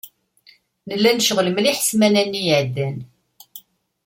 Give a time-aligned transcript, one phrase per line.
[0.87, 2.97] Nella necɣel mliḥ ssmana-nni iεeddan.